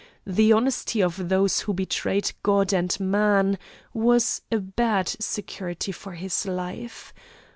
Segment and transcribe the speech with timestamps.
[0.25, 3.59] The honesty of those who betrayed God and man,
[3.93, 7.13] was a bad security for his life.